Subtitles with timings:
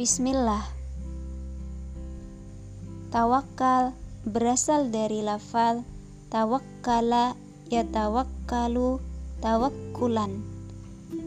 [0.00, 0.64] Bismillah.
[3.12, 3.92] Tawakal
[4.24, 5.84] berasal dari lafal
[6.32, 7.36] tawakkala
[7.68, 8.96] yatawakkalu
[9.44, 10.40] tawakkulan.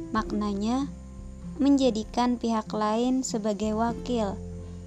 [0.10, 0.90] Maknanya
[1.62, 4.34] menjadikan pihak lain sebagai wakil,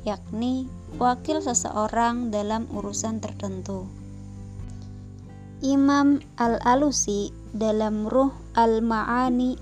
[0.02, 0.66] yakni
[0.98, 3.86] wakil seseorang dalam urusan tertentu.
[5.62, 9.54] Imam Al-Alusi dalam Ruh Al-Ma'ani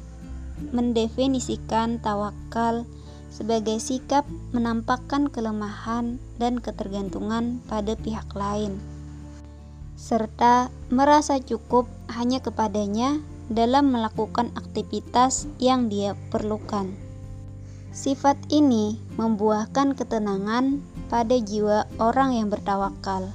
[0.73, 2.89] mendefinisikan tawakal
[3.35, 4.23] sebagai sikap
[4.55, 8.79] menampakkan kelemahan dan ketergantungan pada pihak lain,
[9.99, 13.19] serta merasa cukup hanya kepadanya
[13.51, 16.95] dalam melakukan aktivitas yang dia perlukan.
[17.91, 23.31] Sifat ini membuahkan ketenangan pada jiwa orang yang bertawakal.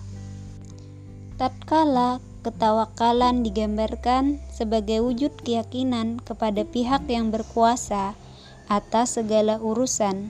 [1.40, 8.19] Tatkala ketawakalan digambarkan sebagai wujud keyakinan kepada pihak yang berkuasa
[8.70, 10.30] atas segala urusan.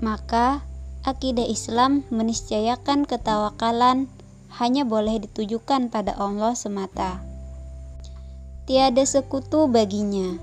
[0.00, 0.64] Maka,
[1.04, 4.08] akidah Islam meniscayakan ketawakalan
[4.56, 7.20] hanya boleh ditujukan pada Allah semata.
[8.64, 10.40] Tiada sekutu baginya.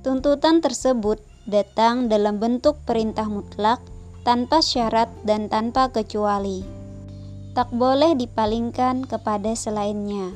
[0.00, 3.78] Tuntutan tersebut datang dalam bentuk perintah mutlak
[4.24, 6.64] tanpa syarat dan tanpa kecuali.
[7.54, 10.32] Tak boleh dipalingkan kepada selainnya.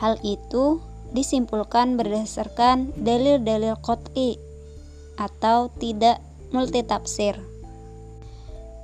[0.00, 0.82] Hal itu
[1.14, 4.53] disimpulkan berdasarkan dalil-dalil qot'i
[5.18, 6.20] atau tidak
[6.54, 7.38] multitafsir.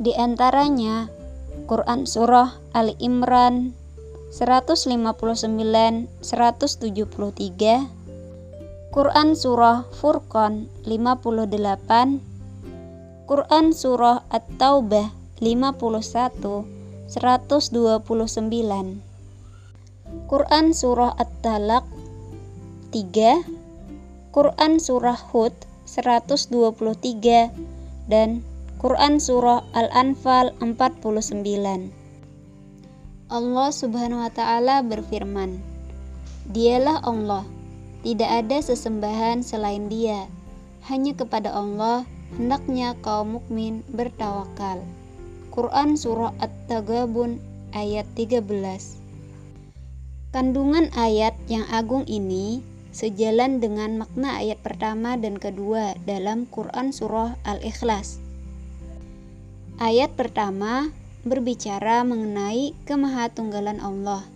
[0.00, 1.12] Di antaranya
[1.68, 3.74] Quran Surah Ali Imran
[4.30, 7.90] 159 173
[8.90, 12.18] Quran Surah Furqan 58
[13.26, 17.86] Quran Surah At-Taubah 51 129
[20.26, 21.86] Quran Surah At-Talaq
[22.90, 27.50] 3 Quran Surah Hud 123
[28.06, 28.46] dan
[28.78, 31.90] Quran Surah Al-Anfal 49.
[33.26, 35.58] Allah Subhanahu wa taala berfirman,
[36.46, 37.42] Dialah Allah,
[38.06, 40.30] tidak ada sesembahan selain Dia.
[40.86, 42.06] Hanya kepada Allah
[42.38, 44.78] hendaknya kaum mukmin bertawakal.
[45.50, 47.42] Quran Surah At-Tagabun
[47.74, 48.46] ayat 13
[50.30, 57.38] Kandungan ayat yang agung ini sejalan dengan makna ayat pertama dan kedua dalam Quran Surah
[57.46, 58.18] Al-Ikhlas.
[59.78, 60.90] Ayat pertama
[61.22, 64.26] berbicara mengenai kemahatunggalan Allah.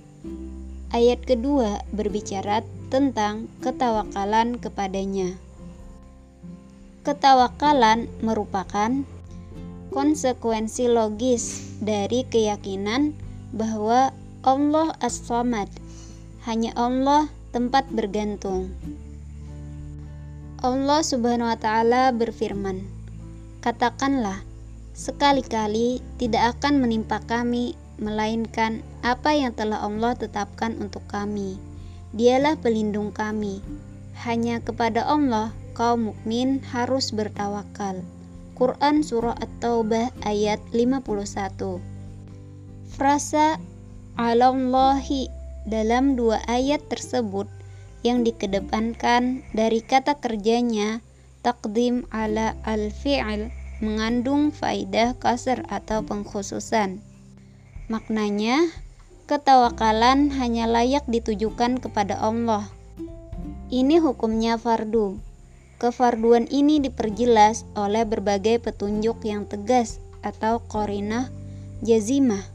[0.95, 5.35] Ayat kedua berbicara tentang ketawakalan kepadanya.
[7.03, 9.03] Ketawakalan merupakan
[9.91, 13.13] konsekuensi logis dari keyakinan
[13.51, 14.15] bahwa
[14.47, 15.67] Allah As-Samad,
[16.47, 18.75] hanya Allah tempat bergantung.
[20.59, 22.83] Allah Subhanahu wa taala berfirman,
[23.63, 24.43] "Katakanlah,
[24.91, 31.55] sekali-kali tidak akan menimpa kami melainkan apa yang telah Allah tetapkan untuk kami.
[32.11, 33.63] Dialah pelindung kami.
[34.27, 38.03] Hanya kepada Allah kaum mukmin harus bertawakal."
[38.55, 41.83] Quran Surah At-Taubah ayat 51
[42.95, 43.59] Frasa
[44.15, 45.27] Alallahi
[45.65, 47.49] dalam dua ayat tersebut
[48.05, 51.01] yang dikedepankan dari kata kerjanya
[51.41, 57.05] takdim ala al-fi'il mengandung faidah kasar atau pengkhususan.
[57.93, 58.73] Maknanya,
[59.29, 62.69] ketawakalan hanya layak ditujukan kepada Allah.
[63.69, 65.21] Ini hukumnya fardu.
[65.77, 71.29] Kefarduan ini diperjelas oleh berbagai petunjuk yang tegas atau korinah
[71.85, 72.54] jazimah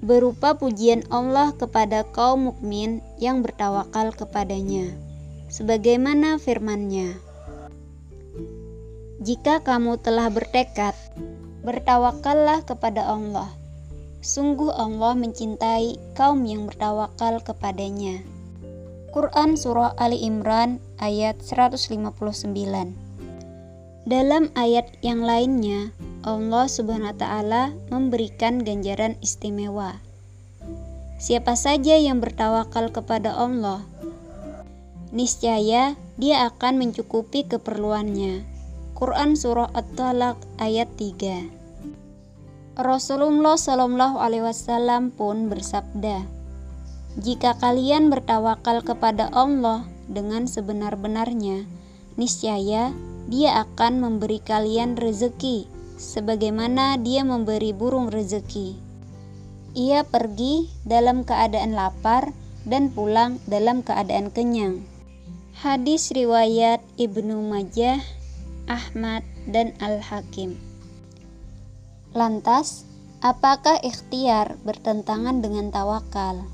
[0.00, 4.96] berupa pujian Allah kepada kaum mukmin yang bertawakal kepadanya.
[5.52, 7.20] Sebagaimana firman-Nya,
[9.20, 10.96] Jika kamu telah bertekad,
[11.60, 13.52] bertawakallah kepada Allah.
[14.24, 18.24] Sungguh Allah mencintai kaum yang bertawakal kepadanya.
[19.10, 22.46] Quran Surah Ali Imran ayat 159
[24.06, 30.04] Dalam ayat yang lainnya, Allah Subhanahu wa taala memberikan ganjaran istimewa.
[31.16, 33.80] Siapa saja yang bertawakal kepada Allah,
[35.16, 38.44] niscaya dia akan mencukupi keperluannya.
[38.92, 41.48] Quran surah At-Talaq ayat 3.
[42.76, 46.28] Rasulullah Shallallahu alaihi wasallam pun bersabda,
[47.16, 51.64] "Jika kalian bertawakal kepada Allah dengan sebenar-benarnya,
[52.20, 52.92] niscaya
[53.30, 58.80] Dia akan memberi kalian rezeki sebagaimana dia memberi burung rezeki.
[59.76, 62.32] Ia pergi dalam keadaan lapar
[62.64, 64.80] dan pulang dalam keadaan kenyang.
[65.60, 68.00] Hadis riwayat Ibnu Majah,
[68.64, 70.56] Ahmad, dan Al-Hakim.
[72.16, 72.88] Lantas,
[73.20, 76.48] apakah ikhtiar bertentangan dengan tawakal?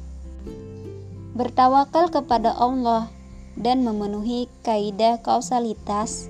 [1.38, 3.08] Bertawakal kepada Allah
[3.56, 6.28] dan memenuhi kaidah kausalitas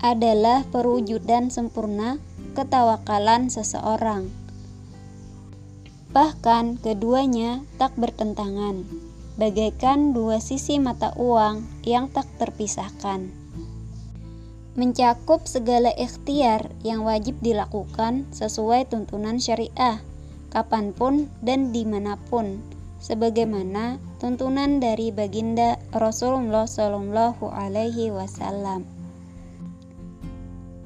[0.00, 2.16] adalah perwujudan sempurna
[2.56, 4.32] ketawakalan seseorang.
[6.10, 8.82] Bahkan keduanya tak bertentangan,
[9.38, 13.30] bagaikan dua sisi mata uang yang tak terpisahkan.
[14.74, 20.02] Mencakup segala ikhtiar yang wajib dilakukan sesuai tuntunan syariah,
[20.50, 22.58] kapan pun dan di mana pun,
[22.98, 27.54] sebagaimana tuntunan dari baginda Rasulullah Shallallahu.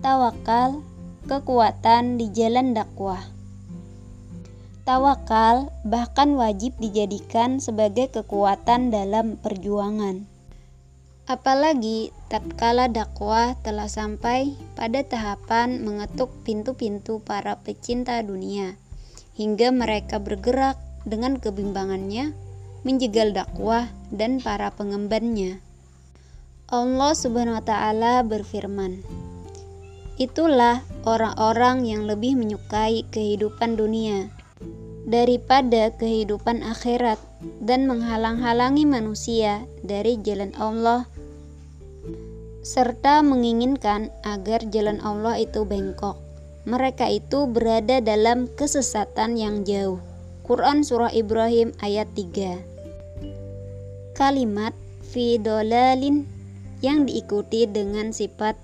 [0.04, 0.84] Tawakal,
[1.24, 3.24] kekuatan di jalan dakwah.
[4.84, 10.28] Tawakal bahkan wajib dijadikan sebagai kekuatan dalam perjuangan.
[11.24, 18.76] Apalagi tatkala dakwah telah sampai pada tahapan mengetuk pintu-pintu para pecinta dunia,
[19.40, 20.76] hingga mereka bergerak
[21.08, 22.36] dengan kebimbangannya
[22.84, 25.64] menjegal dakwah dan para pengembannya.
[26.68, 29.23] Allah Subhanahu wa taala berfirman,
[30.14, 34.30] Itulah orang-orang yang lebih menyukai kehidupan dunia
[35.04, 37.20] daripada kehidupan akhirat
[37.60, 41.04] dan menghalang-halangi manusia dari jalan Allah
[42.64, 46.16] serta menginginkan agar jalan Allah itu bengkok.
[46.64, 50.00] Mereka itu berada dalam kesesatan yang jauh.
[50.48, 54.72] Quran Surah Ibrahim ayat 3 Kalimat
[55.04, 56.24] fi dolalin
[56.80, 58.56] yang diikuti dengan sifat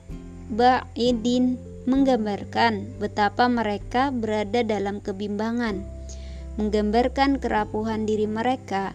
[0.50, 1.56] ba'idin
[1.86, 6.00] menggambarkan betapa mereka berada dalam kebimbangan
[6.60, 8.92] menggambarkan kerapuhan diri mereka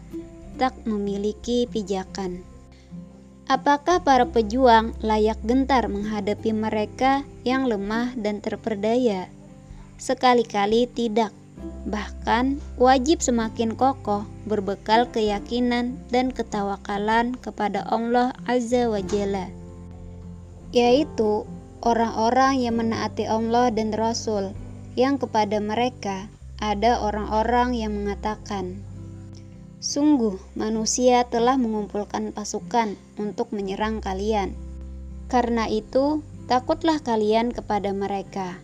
[0.62, 2.46] tak memiliki pijakan.
[3.46, 9.30] Apakah para pejuang layak gentar menghadapi mereka yang lemah dan terperdaya?
[10.02, 11.30] Sekali-kali tidak.
[11.86, 19.65] Bahkan wajib semakin kokoh berbekal keyakinan dan ketawakalan kepada Allah Azza wa Jalla.
[20.74, 21.46] Yaitu
[21.86, 24.58] orang-orang yang menaati Allah dan Rasul
[24.98, 28.80] yang kepada mereka ada orang-orang yang mengatakan,
[29.84, 34.56] "Sungguh, manusia telah mengumpulkan pasukan untuk menyerang kalian.
[35.28, 38.58] Karena itu, takutlah kalian kepada mereka."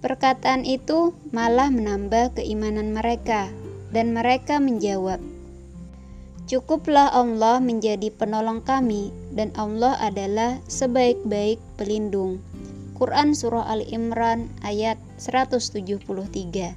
[0.00, 3.52] Perkataan itu malah menambah keimanan mereka,
[3.92, 5.20] dan mereka menjawab,
[6.48, 12.42] "Cukuplah Allah menjadi penolong kami, dan Allah adalah sebaik-baik pelindung."
[13.00, 16.76] Quran Surah Al Imran ayat 173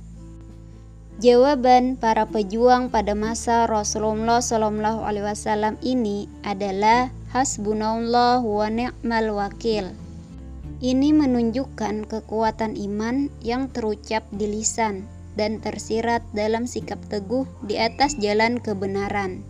[1.22, 9.94] Jawaban para pejuang pada masa Rasulullah Wasallam ini adalah hasbunallah wa ni'mal wakil.
[10.82, 15.06] Ini menunjukkan kekuatan iman yang terucap di lisan
[15.38, 19.46] dan tersirat dalam sikap teguh di atas jalan kebenaran.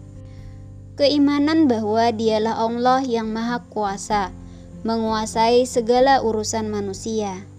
[0.93, 4.29] Keimanan bahwa Dialah Allah yang Maha Kuasa,
[4.85, 7.49] menguasai segala urusan manusia,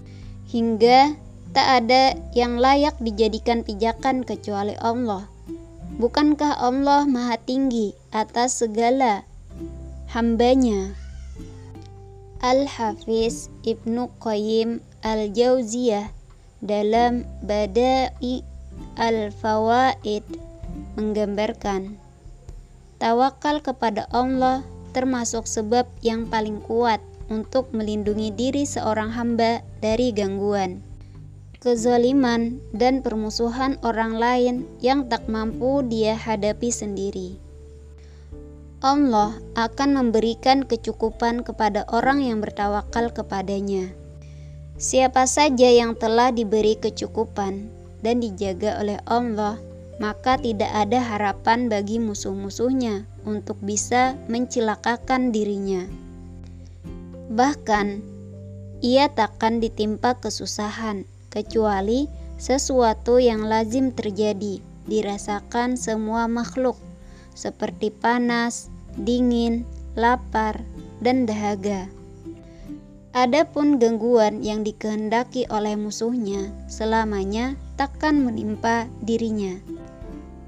[0.47, 1.19] hingga
[1.51, 5.27] tak ada yang layak dijadikan pijakan kecuali Allah.
[5.99, 9.27] Bukankah Allah Maha Tinggi atas segala
[10.15, 10.95] hambanya?
[12.39, 16.13] Al-Hafiz Ibnu Qayyim Al-Jauziyah
[16.63, 18.45] dalam Bada'i
[18.95, 20.27] Al-Fawaid
[20.99, 22.04] menggambarkan
[23.05, 24.65] tawakal kepada Allah
[24.97, 30.81] termasuk sebab yang paling kuat untuk melindungi diri seorang hamba dari gangguan,
[31.61, 37.37] kezaliman, dan permusuhan orang lain yang tak mampu dia hadapi sendiri.
[38.81, 43.93] Allah akan memberikan kecukupan kepada orang yang bertawakal kepadanya.
[44.81, 47.69] Siapa saja yang telah diberi kecukupan
[48.05, 49.57] dan dijaga oleh Allah,
[50.03, 55.87] maka tidak ada harapan bagi musuh-musuhnya untuk bisa mencelakakan dirinya.
[57.31, 58.03] Bahkan,
[58.85, 66.77] ia takkan ditimpa kesusahan kecuali sesuatu yang lazim terjadi dirasakan semua makhluk
[67.35, 69.67] seperti panas, dingin,
[69.99, 70.63] lapar,
[71.03, 71.91] dan dahaga.
[73.15, 79.55] Adapun gangguan yang dikehendaki oleh musuhnya selamanya takkan menimpa dirinya.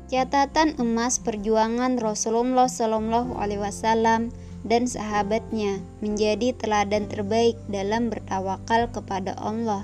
[0.06, 4.30] Catatan emas perjuangan Rasulullah Shallallahu Alaihi Wasallam
[4.62, 9.82] dan sahabatnya menjadi teladan terbaik dalam bertawakal kepada Allah.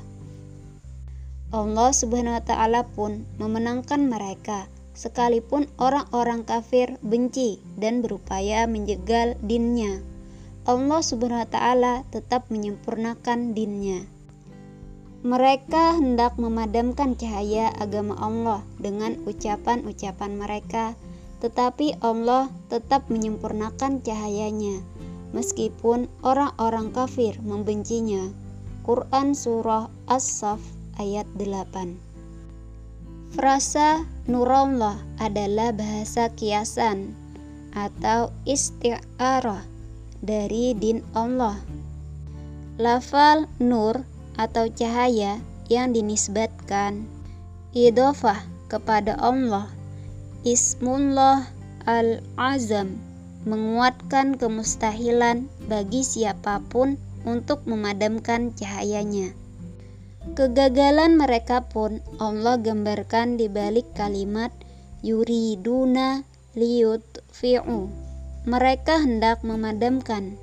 [1.50, 10.06] Allah Subhanahu wa taala pun memenangkan mereka sekalipun orang-orang kafir benci dan berupaya menjegal dinnya.
[10.70, 14.06] Allah Subhanahu wa taala tetap menyempurnakan dinnya.
[15.22, 20.98] Mereka hendak memadamkan cahaya agama Allah dengan ucapan-ucapan mereka,
[21.38, 24.82] tetapi Allah tetap menyempurnakan cahayanya,
[25.30, 28.34] meskipun orang-orang kafir membencinya.
[28.82, 30.58] Quran Surah As-Saf
[30.98, 37.14] ayat 8 Frasa Nurullah adalah bahasa kiasan
[37.78, 39.62] atau isti'arah
[40.18, 41.62] dari din Allah.
[42.76, 44.02] Lafal nur
[44.36, 47.04] atau cahaya yang dinisbatkan
[47.72, 49.68] idofah kepada Allah
[50.42, 51.46] Ismullah
[51.86, 52.98] Al-Azam
[53.46, 59.34] menguatkan kemustahilan bagi siapa pun untuk memadamkan cahayanya.
[60.34, 64.54] Kegagalan mereka pun Allah gambarkan di balik kalimat
[65.02, 66.22] yuriduna
[66.54, 67.90] liyutfi'u.
[68.46, 70.38] Mereka hendak memadamkan.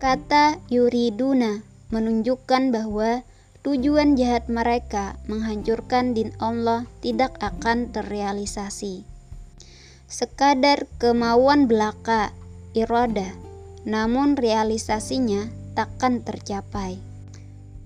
[0.00, 3.22] Kata yuriduna menunjukkan bahwa
[3.62, 9.06] tujuan jahat mereka menghancurkan din Allah tidak akan terrealisasi.
[10.10, 12.34] Sekadar kemauan belaka,
[12.74, 13.30] iroda,
[13.86, 15.46] namun realisasinya
[15.78, 16.98] takkan tercapai.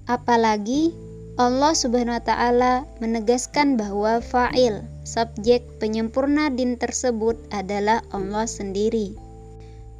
[0.06, 0.94] Apalagi
[1.36, 2.72] Allah Subhanahu wa taala
[3.04, 9.12] menegaskan bahwa fa'il, subjek penyempurna din tersebut adalah Allah sendiri.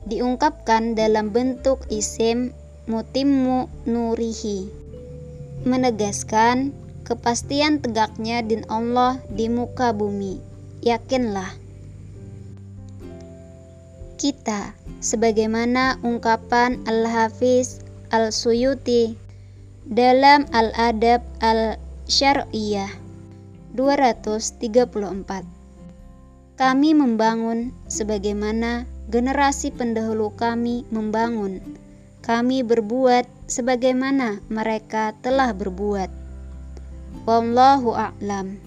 [0.08, 4.70] Diungkapkan dalam bentuk isim mutimmu nurihi.
[5.66, 6.70] Menegaskan
[7.02, 10.38] kepastian tegaknya din Allah di muka bumi.
[10.86, 11.50] Yakinlah.
[14.16, 17.82] Kita sebagaimana ungkapan Al-Hafiz
[18.14, 19.18] Al-Suyuti
[19.86, 22.90] dalam Al-Adab Al-Syar'iyah
[23.74, 31.60] 234 Kami membangun sebagaimana generasi pendahulu kami membangun
[32.26, 36.10] kami berbuat sebagaimana mereka telah berbuat.
[37.22, 38.58] Wallahu a'lam.